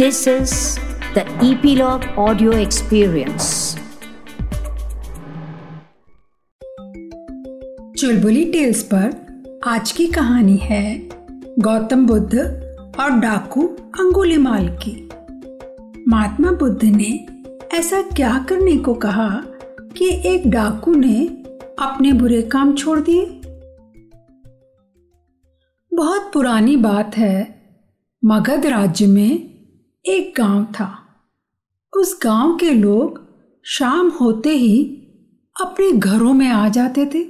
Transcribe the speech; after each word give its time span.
This 0.00 0.26
is 0.26 0.78
the 1.14 1.24
Epilogue 1.50 2.04
Audio 2.16 2.50
Experience. 2.50 3.48
Chulbuli 8.00 8.44
tales 8.44 8.82
पर 8.82 9.10
आज 9.66 9.92
की 9.92 10.06
कहानी 10.06 10.56
है 10.56 11.08
गौतम 11.58 12.06
बुद्ध 12.06 12.38
और 13.00 13.10
डाकू 13.10 13.62
अंगुलीमाल 14.00 14.68
की 14.68 15.08
महात्मा 16.08 16.50
बुद्ध 16.50 16.84
ने 16.84 17.26
ऐसा 17.76 18.02
क्या 18.02 18.46
करने 18.48 18.76
को 18.76 18.94
कहा 18.94 19.42
कि 19.98 20.28
एक 20.28 20.50
डाकू 20.50 20.94
ने 20.94 21.26
अपने 21.78 22.12
बुरे 22.12 22.42
काम 22.42 22.74
छोड़ 22.74 23.00
दिए 23.00 23.26
बहुत 25.94 26.30
पुरानी 26.34 26.76
बात 26.76 27.16
है, 27.16 27.62
मगध 28.24 28.66
राज्य 28.66 29.06
में 29.06 29.49
एक 30.04 30.32
गाँव 30.36 30.64
था। 30.64 30.88
उस 31.92 32.18
गाँव 32.22 32.56
के 32.56 32.70
लोग 32.70 33.20
शाम 33.66 34.08
होते 34.10 34.50
ही 34.50 34.82
अपने 35.56 35.90
घरों 35.92 36.32
में 36.32 36.48
आ 36.48 36.68
जाते 36.68 37.04
थे 37.06 37.22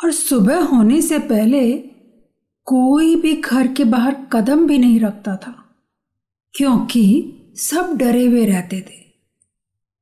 और 0.00 0.10
सुबह 0.12 0.64
होने 0.64 1.00
से 1.02 1.18
पहले 1.18 1.72
कोई 2.66 3.14
भी 3.16 3.34
घर 3.34 3.66
के 3.66 3.84
बाहर 3.84 4.14
कदम 4.32 4.66
भी 4.66 4.78
नहीं 4.78 5.00
रखता 5.00 5.36
था, 5.36 5.54
क्योंकि 6.54 7.32
सब 7.56 7.96
डरे 7.96 8.26
हुए 8.26 8.44
रहते 8.44 8.80
थे। 8.80 9.04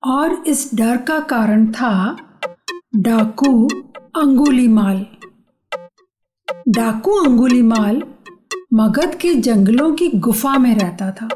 और 0.02 0.42
इस 0.46 0.70
डर 0.74 0.96
का 0.96 1.18
कारण 1.20 1.66
था 1.72 2.16
डाकू 2.96 3.68
अंगुली 4.16 4.68
माल। 4.68 5.06
डाकू 6.68 7.12
अंगुली 7.24 7.62
माल 7.62 8.02
मगध 8.72 9.14
के 9.14 9.34
जंगलों 9.34 9.94
की 9.94 10.08
गुफा 10.08 10.58
में 10.58 10.74
रहता 10.74 11.10
था। 11.12 11.28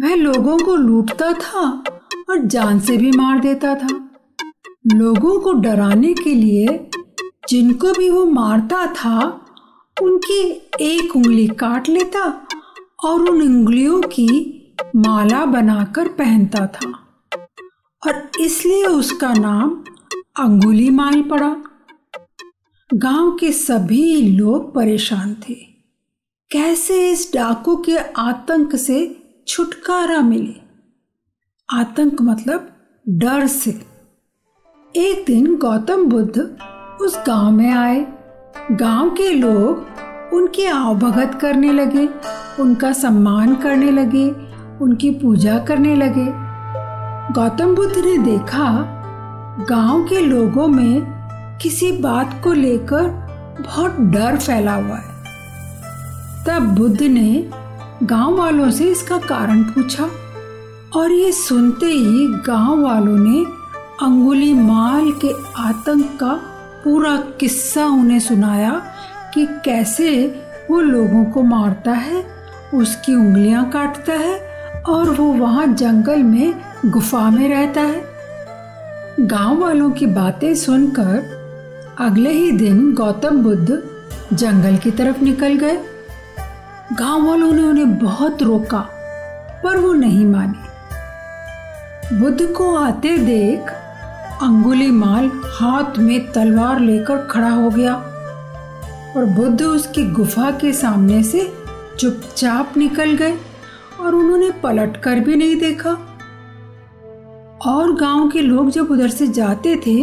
वह 0.00 0.14
लोगों 0.14 0.58
को 0.58 0.76
लूटता 0.76 1.32
था 1.32 1.84
और 2.30 2.38
जान 2.38 2.80
से 2.80 2.96
भी 2.96 3.12
मार 3.12 3.38
देता 3.38 3.74
था। 3.74 4.10
लोगों 4.94 5.40
को 5.40 5.52
डराने 5.52 6.14
के 6.14 6.34
लिए 6.34 6.90
जिनको 7.48 7.92
भी 7.92 8.10
वो 8.10 8.24
मारता 8.24 8.86
था, 8.86 9.46
उनकी 10.02 10.68
एक 10.80 11.16
उंगली 11.16 11.46
काट 11.46 11.88
लेता 11.88 12.46
और 13.04 13.20
उन 13.20 13.42
उंगलियों 13.42 14.00
की 14.00 14.56
माला 14.96 15.44
बनाकर 15.44 16.08
पहनता 16.08 16.66
था। 16.66 16.92
और 18.06 18.30
इसलिए 18.40 18.86
उसका 18.86 19.34
नाम 19.34 19.84
अंगुली 20.44 20.90
माल 20.90 21.22
पड़ा। 21.22 21.56
गाँव 22.94 23.36
के 23.40 23.52
सभी 23.52 24.22
लोग 24.22 24.74
परेशान 24.74 25.36
थे। 25.48 25.54
कैसे 26.50 27.12
इस 27.12 27.30
डाकू 27.34 27.76
के 27.76 27.96
आतंक 27.96 28.76
से 28.76 29.19
छुटकारा 29.50 30.20
मिले। 30.20 30.54
आतंक 31.76 32.22
मतलब 32.22 32.68
डर 33.08 33.46
से। 33.46 33.70
एक 34.96 35.24
दिन 35.26 35.56
गौतम 35.56 36.04
बुद्ध 36.04 36.56
उस 37.00 37.18
गाँव 37.26 37.50
में 37.50 37.72
आए। 37.72 38.06
गाँव 38.72 39.10
के 39.10 39.34
लोग 39.34 39.86
उनकी 40.32 40.64
आवभगत 40.64 41.38
करने 41.40 41.72
लगे, 41.72 42.08
उनका 42.62 42.92
सम्मान 42.92 43.54
करने 43.54 43.90
लगे, 43.90 44.30
उनकी 44.84 45.10
पूजा 45.10 45.58
करने 45.58 45.96
लगे। 45.96 46.26
गौतम 47.32 47.74
बुद्ध 47.74 47.98
ने 47.98 48.18
देखा, 48.18 48.84
गाँव 49.70 50.04
के 50.04 50.20
लोगों 50.20 50.68
में 50.68 51.00
किसी 51.62 51.92
बात 51.92 52.40
को 52.44 52.52
लेकर 52.52 53.02
बहुत 53.66 53.96
डर 54.00 54.36
फैला 54.36 54.74
हुआ 54.74 54.96
है। 54.96 55.24
तब 56.46 56.76
बुद्ध 56.78 57.02
ने 57.02 57.50
गाँव 58.02 58.36
वालों 58.36 58.70
से 58.70 58.84
इसका 58.84 59.18
कारण 59.18 59.62
पूछा 59.62 60.08
और 60.96 61.12
ये 61.12 61.32
सुनते 61.32 61.86
ही 61.86 62.26
गाँव 62.46 62.82
वालों 62.82 63.16
ने 63.18 63.44
अंगुली 64.02 64.52
माल 64.54 65.10
के 65.24 65.32
आतंक 65.56 66.16
का 66.20 66.32
पूरा 66.84 67.16
किस्सा 67.40 67.84
उन्हें 67.86 68.20
सुनाया 68.20 68.70
कि 69.34 69.46
कैसे 69.64 70.26
वो 70.70 70.80
लोगों 70.80 71.24
को 71.24 71.42
मारता 71.42 71.92
है, 71.92 72.24
उसकी 72.74 73.14
उंगलियाँ 73.14 73.70
काटता 73.70 74.12
है 74.12 74.38
और 74.88 75.10
वो 75.10 75.24
वहाँ 75.24 75.66
जंगल 75.66 76.22
में 76.22 76.54
गुफा 76.86 77.30
में 77.30 77.48
रहता 77.48 77.80
है। 77.80 78.02
गाँव 79.20 79.60
वालों 79.60 79.90
की 79.90 80.06
बातें 80.06 80.54
सुनकर 80.54 81.96
अगले 82.00 82.32
ही 82.32 82.50
दिन 82.52 82.92
गौतम 82.94 83.42
बुद्ध 83.42 83.82
जंगल 84.32 84.76
की 84.76 84.90
तरफ़ 84.90 85.24
निकल 85.24 85.54
गए। 85.54 85.78
गाँव 86.92 87.26
वालों 87.26 87.52
ने 87.52 87.62
उन्हें 87.62 87.98
बहुत 87.98 88.42
रोका, 88.42 88.78
पर 89.64 89.76
वो 89.76 89.92
नहीं 89.92 90.24
माने। 90.26 92.18
बुद्ध 92.18 92.46
को 92.52 92.74
आते 92.76 93.16
देख 93.18 93.70
अंगुली 94.42 94.90
माल 94.90 95.30
हाथ 95.52 95.98
में 95.98 96.32
तलवार 96.32 96.80
लेकर 96.80 97.26
खड़ा 97.26 97.50
हो 97.50 97.70
गया 97.70 97.94
और 99.16 99.24
बुद्ध 99.36 99.62
उसकी 99.62 100.04
गुफा 100.10 100.50
के 100.50 100.72
सामने 100.72 101.22
से 101.22 101.52
चुपचाप 101.98 102.76
निकल 102.76 103.12
गए 103.12 103.36
और 104.00 104.14
उन्होंने 104.14 104.50
पलट 104.62 104.96
कर 104.96 105.20
भी 105.20 105.36
नहीं 105.36 105.56
देखा। 105.56 105.90
और 107.66 107.92
गाँव 107.92 108.28
के 108.28 108.42
लोग 108.42 108.70
जब 108.70 108.90
उधर 108.90 109.08
से 109.10 109.26
जाते 109.28 109.76
थे 109.76 109.96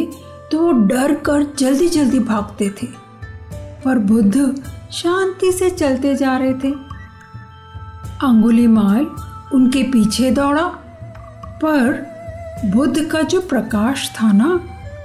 तो 0.51 0.59
वो 0.59 0.71
डर 0.87 1.15
कर 1.15 1.43
जल्दी 1.59 1.87
जल्दी 1.89 2.19
भागते 2.19 2.69
थे। 2.81 2.87
पर 3.85 3.97
बुद्ध 3.99 4.35
शांति 4.91 5.51
से 5.51 5.69
चलते 5.69 6.15
जा 6.15 6.37
रहे 6.37 6.53
थे। 6.53 6.71
अंगुली 8.23 8.67
माल 8.67 9.05
उनके 9.53 9.83
पीछे 9.83 10.31
दौड़ा, 10.31 10.63
पर 11.63 12.05
बुद्ध 12.65 13.05
का 13.05 13.21
जो 13.21 13.41
प्रकाश 13.41 14.09
था 14.11 14.31
ना, 14.31 14.59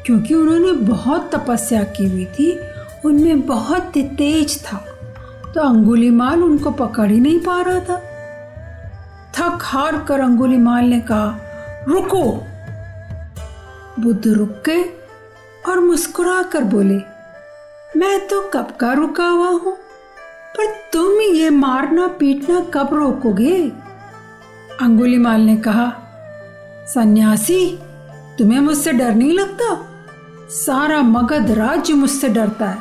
क्योंकि 0.07 0.35
उन्होंने 0.35 0.73
बहुत 0.73 1.31
तपस्या 1.35 1.83
की 1.83 2.11
हुई 2.11 2.25
थी, 2.25 2.59
उनमें 3.05 3.41
बहुत 3.47 3.93
तेज 3.97 4.63
था 4.65 4.85
तो 5.55 5.61
अंगुली 5.61 6.11
माल 6.11 6.43
उनको 6.43 6.71
पकड़ 6.71 7.11
ही 7.11 7.21
नहीं 7.21 7.39
पा 7.39 7.61
रहा 7.61 7.81
था। 7.81 7.97
थक 9.35 9.59
हार 9.63 9.99
कर 9.99 10.21
अंगुली 10.21 10.57
माल 10.57 10.85
ने 10.85 11.01
कहा, 11.01 11.39
रुको। 11.89 12.25
बुद्ध 14.01 14.27
रुक 14.27 14.63
गए 14.67 14.83
और 15.69 15.81
मुस्कुरा 15.81 16.43
कर 16.43 16.65
बोले 16.65 16.99
मैं 17.97 18.29
तो 18.29 18.51
कब 18.55 18.71
का 18.81 18.93
रुका 18.93 19.27
हुआ 19.27 19.49
हूँ? 19.49 19.77
पर 20.57 20.91
तुम 20.93 21.21
ये 21.21 21.51
मारना 21.51 22.07
पीटना 22.07 22.61
कब 22.61 22.95
रोकोगे? 22.95 23.73
अंगुली 24.81 25.19
माल 25.19 25.41
ने 25.41 25.57
कहा, 25.57 25.93
सन्यासी, 26.95 27.79
तुम्हें 28.39 28.61
मुझसे 28.61 28.93
डर 28.93 29.15
नहीं 29.15 29.33
लगता? 29.33 29.87
सारा 30.49 31.03
मगध 31.03 31.51
राज्य 31.51 31.95
मुझसे 31.95 32.29
डरता 32.29 32.69
है। 32.69 32.79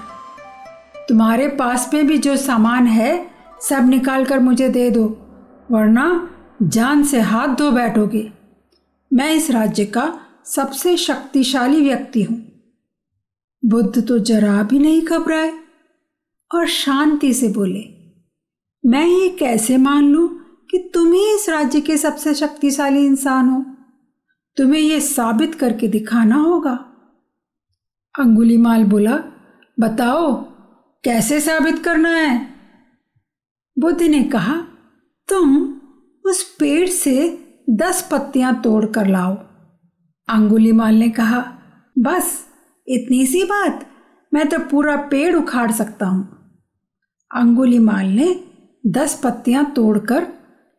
तुम्हारे 1.09 1.47
पास 1.47 1.91
में 1.93 2.07
भी 2.07 2.17
जो 2.17 2.37
सामान 2.37 2.87
है, 2.87 3.31
सब 3.61 3.89
निकाल 3.89 4.25
कर 4.25 4.39
मुझे 4.39 4.69
दे 4.69 4.89
दो, 4.89 5.05
वरना 5.71 6.29
जान 6.61 7.03
से 7.03 7.19
हाथ 7.19 7.47
धो 7.47 7.71
बैठोगे। 7.71 8.31
मैं 9.13 9.33
इस 9.33 9.51
राज्य 9.51 9.85
का 9.85 10.19
सबसे 10.45 10.97
शक्तिशाली 10.97 11.81
व्यक्ति 11.81 12.23
हूँ। 12.23 12.50
बुद्ध 13.65 14.07
तो 14.07 14.19
जरा 14.19 14.63
भी 14.63 14.79
नहीं 14.79 15.01
घबराए 15.01 15.53
और 16.55 16.67
शांति 16.67 17.33
से 17.33 17.47
बोले, 17.47 17.83
मैं 18.85 19.05
ये 19.05 19.29
कैसे 19.29 19.77
मान 19.77 20.03
लू 20.03 20.27
कि 20.71 20.91
तुम 20.93 21.11
ही 21.13 21.35
इस 21.35 21.49
राज्य 21.49 21.81
के 21.81 21.97
सबसे 21.97 22.33
शक्तिशाली 22.33 23.05
इंसान 23.05 23.49
हो? 23.49 23.65
तुम्हें 24.57 24.81
यह 24.81 24.99
साबित 24.99 25.55
करके 25.55 25.87
दिखाना 25.87 26.35
होगा? 26.35 26.73
अंगुली 28.19 28.57
माल 28.57 28.83
बोला, 28.83 29.17
बताओ, 29.79 30.33
कैसे 31.03 31.39
साबित 31.41 31.83
करना 31.83 32.09
है? 32.09 32.55
बुद्ध 33.79 34.01
ने 34.01 34.23
कहा, 34.23 34.55
तुम 35.29 35.79
उस 36.25 36.43
पेड़ 36.59 36.89
से 36.89 37.37
दस 37.69 38.09
पत्तियाँ 38.11 38.61
तोड़ 38.61 38.85
कर 38.85 39.07
लाओ। 39.07 39.35
अंगुली 40.27 40.71
माल 40.71 40.95
ने 40.95 41.09
कहा, 41.09 41.41
बस 41.99 42.50
इतनी 42.91 43.25
सी 43.25 43.43
बात? 43.43 43.85
मैं 44.31 44.47
तो 44.49 44.59
पूरा 44.61 44.95
पेड़ 45.07 45.35
उखाड़ 45.35 45.71
सकता 45.71 46.05
हूँ। 46.05 46.23
अंगुली 47.31 47.79
माल 47.79 48.05
ने 48.05 48.33
दस 48.83 49.19
पत्तियाँ 49.23 49.65
तोड़कर 49.71 50.27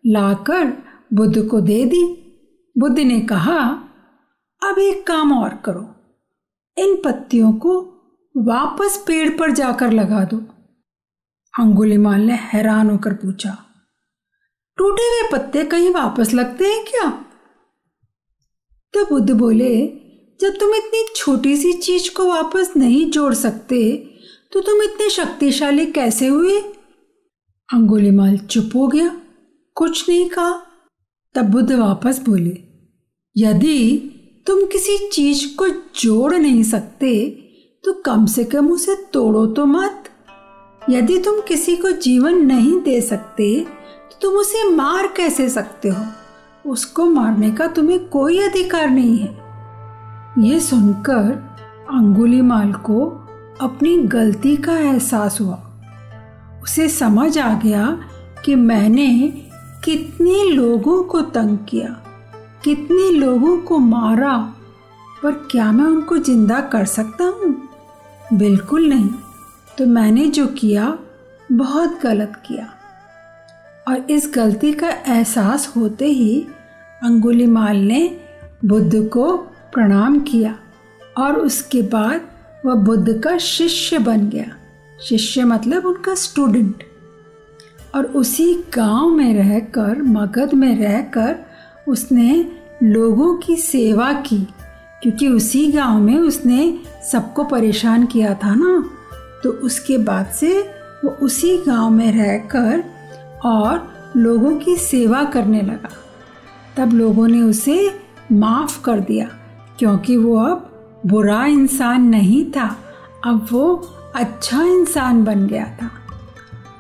लाकर 0.05 0.73
बुद्ध 1.13 1.47
को 1.49 1.61
दे 1.61 1.85
दी। 1.85 2.05
बुद्ध 2.77 2.99
ने 2.99 3.21
कहा, 3.21 3.59
अब 4.63 4.79
एक 4.79 5.07
काम 5.07 5.33
और 5.33 5.55
करो। 5.65 5.89
इन 6.77 6.97
पत्तियों 7.05 7.53
को 7.55 7.81
वापस 8.35 9.03
पेड़ 9.07 9.29
पर 9.39 9.51
जाकर 9.51 9.91
लगा 9.93 10.25
दो। 10.25 10.37
अंगुली 11.55 11.97
माल 11.99 12.21
ने 12.21 12.35
हैरान 12.43 12.91
होकर 12.91 13.15
पूछा, 13.15 13.57
टूटे 14.79 15.03
हुए 15.03 15.29
पत्ते 15.33 15.65
कहीं 15.65 15.91
वापस 15.91 16.33
लगते 16.35 16.65
हैं 16.65 16.85
क्या? 16.85 17.09
तो 18.95 19.05
बुद्ध 19.07 19.31
बोले 19.31 19.75
जब 20.41 20.57
तुम 20.57 20.75
इतनी 20.75 21.05
छोटी 21.17 21.57
सी 21.57 21.73
चीज़ 21.73 22.11
को 22.15 22.27
वापस 22.27 22.73
नहीं 22.77 23.11
जोड़ 23.11 23.35
सकते 23.35 23.93
तो 24.53 24.61
तुम 24.61 24.83
इतने 24.83 25.09
शक्तिशाली 25.11 25.87
कैसे 25.87 26.27
हुए? 26.27 26.59
अंगुलीमाल 27.69 28.37
चुप 28.39 28.71
हो 28.75 28.87
गया। 28.87 29.09
कुछ 29.77 30.09
नहीं 30.09 30.29
कहा। 30.29 30.51
तब 31.35 31.51
बुद्ध 31.51 31.73
वापस 31.73 32.21
बोले, 32.21 32.57
यदि 33.37 33.99
तुम 34.47 34.65
किसी 34.67 34.97
चीज़ 35.09 35.47
को 35.57 35.69
जोड़ 36.01 36.35
नहीं 36.35 36.63
सकते 36.63 37.15
तो 37.85 37.93
कम 37.93 38.27
से 38.27 38.45
कम 38.45 38.71
उसे 38.71 38.97
तोड़ो 39.13 39.47
तो 39.47 39.67
मत। 39.67 40.05
यदि 40.91 41.19
तुम 41.19 41.41
किसी 41.41 41.77
को 41.77 41.91
जीवन 41.91 42.35
नहीं 42.47 42.81
दे 42.81 43.01
सकते 43.01 43.55
तो 43.61 44.19
तुम 44.23 44.35
उसे 44.35 44.69
मार 44.71 45.07
कैसे 45.07 45.49
सकते 45.49 45.89
हो? 45.89 46.05
उसको 46.67 47.07
मारने 47.07 47.51
का 47.51 47.67
तुम्हें 47.67 48.09
कोई 48.09 48.39
अधिकार 48.39 48.91
नहीं 48.91 49.19
है। 49.19 49.42
ये 50.39 50.61
सुनकर 50.61 51.33
अंगुलीमाल 51.91 52.73
को 52.73 53.07
अपनी 53.61 53.99
गलती 54.03 54.57
का 54.57 54.79
एहसास 54.79 55.41
हुआ। 55.41 55.59
उसे 56.63 56.89
समझ 56.89 57.39
आ 57.39 57.55
गया 57.55 57.99
कि 58.45 58.55
मैंने 58.55 59.33
कितने 59.85 60.45
लोगों 60.51 61.03
को 61.03 61.21
तंग 61.21 61.59
किया, 61.69 61.89
कितने 62.65 63.11
लोगों 63.11 63.59
को 63.59 63.79
मारा, 63.79 64.55
पर 65.23 65.33
क्या 65.51 65.73
मैं 65.73 65.85
उनको 65.85 66.19
ज़िंदा 66.19 66.61
कर 66.61 66.85
सकता 66.85 67.25
हूँ? 67.25 67.69
बिल्कुल 68.33 68.89
नहीं। 68.89 69.11
तो 69.79 69.87
मैंने 69.87 70.27
जो 70.27 70.47
किया, 70.47 70.99
बहुत 71.53 72.01
गलत 72.03 72.43
किया। 72.47 72.69
और 73.89 74.11
इस 74.11 74.33
गलती 74.35 74.73
का 74.73 74.89
एहसास 74.89 75.73
होते 75.77 76.07
ही 76.07 76.47
अंगुलीमाल 77.03 77.77
ने 77.77 78.21
बुद्ध 78.65 79.09
को 79.09 79.47
प्रणाम 79.73 80.21
किया 80.21 80.59
और 81.19 81.37
उसके 81.37 81.83
बाद 81.83 82.21
वह 82.67 82.75
बुद्ध 82.75 83.21
का 83.21 83.39
शिष्य 83.39 83.99
बन 83.99 84.29
गया। 84.29 84.57
शिष्य 85.01 85.45
मतलब 85.45 85.87
उनका 85.87 86.15
स्टूडेंट 86.15 86.83
और 87.95 88.05
उसी 88.05 88.65
गाँव 88.75 89.09
में 89.09 89.35
रहकर, 89.35 90.03
मगध 90.03 90.55
में 90.55 90.79
रहकर 90.79 91.37
उसने 91.89 92.53
लोगों 92.83 93.37
की 93.37 93.57
सेवा 93.57 94.13
की, 94.13 94.49
क्योंकि 95.03 95.29
उसी 95.29 95.73
गाँव 95.73 96.01
में 96.01 96.17
उसने 96.17 96.79
सबको 97.13 97.45
परेशान 97.45 98.07
किया 98.07 98.35
था 98.35 98.55
ना। 98.55 98.91
तो 99.45 99.51
उसके 99.51 99.99
बाद 99.99 100.27
से 100.27 100.61
वो 101.05 101.11
उसी 101.11 101.59
गाँव 101.59 101.91
में 101.91 102.13
रहकर 102.13 102.85
और 103.45 103.93
लोगों 104.17 104.57
की 104.57 104.77
सेवा 104.77 105.25
करने 105.25 105.61
लगा। 105.63 105.91
तब 106.77 106.93
लोगों 106.93 107.29
ने 107.29 107.43
उसे 107.43 108.01
माफ़ 108.33 108.83
कर 108.83 109.01
दिया। 109.01 109.29
क्योंकि 109.83 110.17
वो 110.17 110.39
अब 110.39 110.71
बुरा 111.07 111.47
इंसान 111.47 112.03
नहीं 112.03 112.51
था। 112.51 112.77
अब 113.27 113.49
वो 113.53 113.95
अच्छा 114.17 114.63
इंसान 114.63 115.25
बन 115.25 115.47
गया 115.47 115.65
था। 115.65 115.91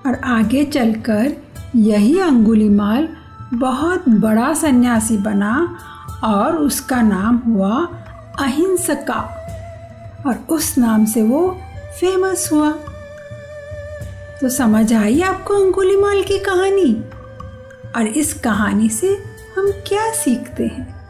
और 0.06 0.14
आगे 0.14 0.64
चलकर 0.64 1.32
यही 1.76 2.20
अंगुलीमाल 2.20 3.08
बहुत 3.54 4.08
बड़ा 4.08 4.54
सन्यासी 4.54 5.16
बना 5.16 5.78
और 6.24 6.56
उसका 6.56 7.02
नाम 7.02 7.36
हुआ 7.36 7.88
अहिंसका। 8.38 9.36
और 10.26 10.46
उस 10.48 10.78
नाम 10.78 11.04
से 11.04 11.22
वो 11.22 11.60
फ़ेमस 12.00 12.50
हुआ। 12.52 12.72
तो 14.40 14.48
समझ 14.48 14.94
आई 14.94 15.20
आपको 15.20 15.54
अंगुलीमाल 15.54 16.22
की 16.22 16.38
कहानी? 16.38 17.04
और 17.96 18.06
इस 18.06 18.34
कहानी 18.34 18.88
से 18.88 19.22
हम 19.58 19.70
क्या 19.70 20.12
सीखते 20.12 20.66
हैं? 20.66 21.06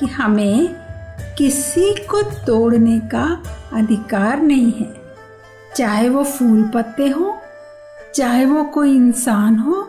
कि 0.00 0.06
हमें 0.06 0.83
किसी 1.38 1.94
को 1.94 2.22
तोड़ने 2.22 3.00
का 3.00 3.42
अधिकार 3.72 4.42
नहीं 4.42 4.72
है। 4.72 5.04
चाहे 5.76 6.08
वो 6.08 6.24
फूल 6.24 6.70
पत्ते 6.74 7.08
हो, 7.08 7.38
चाहे 8.14 8.44
वो 8.46 8.64
कोई 8.64 8.96
इंसान 8.96 9.56
हो, 9.56 9.88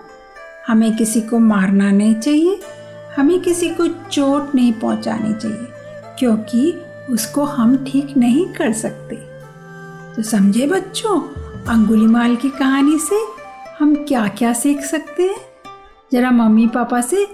हमें 0.67 0.97
किसी 0.97 1.21
को 1.21 1.39
मारना 1.39 1.91
नहीं 1.91 2.15
चाहिए, 2.15 2.61
हमें 3.17 3.39
किसी 3.41 3.69
को 3.69 3.87
चोट 3.87 4.55
नहीं 4.55 4.73
पहुंचानी 4.73 5.33
चाहिए, 5.33 5.67
क्योंकि 6.19 6.81
उसको 7.09 7.43
हम 7.43 7.85
ठीक 7.85 8.17
नहीं 8.17 8.45
कर 8.45 8.73
सकते। 8.73 9.15
तो 10.15 10.23
समझे 10.23 10.67
बच्चों, 10.67 11.19
अंगुली 11.65 12.07
माल 12.07 12.35
की 12.35 12.49
कहानी 12.49 12.99
से 12.99 13.15
हम 13.79 13.95
क्या 13.95 14.27
क्या 14.27 14.53
सीख 14.53 14.81
सकते 14.81 15.23
हैं? 15.23 15.37
जरा 16.11 16.31
मम्मी 16.31 16.67
पापा 16.67 17.01
से 17.01 17.25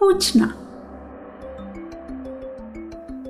पूछना। 0.00 0.54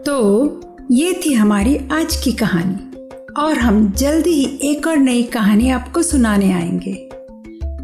तो 0.08 0.60
ये 0.90 1.20
थी 1.26 1.32
हमारी 1.32 1.76
आज 1.76 2.16
की 2.16 2.32
कहानी। 2.32 3.06
और 3.40 3.58
हम 3.58 3.92
जल्दी 3.92 4.30
ही 4.30 4.58
एक 4.62 4.86
और 4.86 4.96
नई 4.96 5.22
कहानी 5.22 5.70
आपको 5.70 6.02
सुनाने 6.02 6.52
आएँगे। 6.52 6.94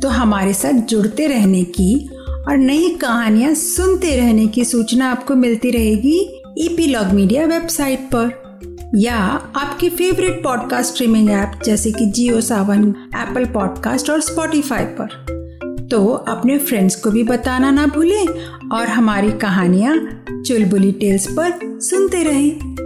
तो 0.00 0.08
हमारे 0.08 0.54
साथ 0.54 0.72
जुड़ते 0.72 1.26
रहने 1.26 1.64
की 1.64 2.10
और 2.48 2.56
नई 2.56 2.88
कहानियाँ 2.88 3.54
सुनते 3.54 4.16
रहने 4.16 4.46
की 4.46 4.64
सूचना 4.64 5.10
आपको 5.10 5.34
मिलती 5.34 5.70
रहेगी 5.70 6.42
ईपीलॉग 6.58 7.06
मीडिया 7.06 7.46
वेबसाइट 7.46 8.00
पर। 8.14 8.58
या 8.94 9.16
आपके 9.56 9.88
फेवरेट 9.88 10.42
पॉडकास्ट 10.42 10.92
स्ट्रीमिंग 10.92 11.30
ऐप 11.30 11.52
जैसे 11.64 11.92
कि 11.92 12.06
जियो 12.06 12.40
सावन 12.40 12.94
एप्पल 13.16 13.44
पॉडकास्ट 13.44 14.10
और 14.10 14.20
स्पॉटिफाई 14.20 14.84
पर। 14.84 15.43
तो 15.94 16.06
अपने 16.06 16.58
फ्रेंड्स 16.58 16.96
को 16.96 17.10
भी 17.10 17.22
बताना 17.24 17.70
ना 17.70 17.86
भूलें 17.86 18.26
और 18.68 18.86
हमारी 18.86 19.32
कहानियाँ 19.32 20.24
चुलबुली 20.46 20.92
टेल्स 20.92 21.26
पर 21.30 21.80
सुनते 21.80 22.22
रहें। 22.22 22.83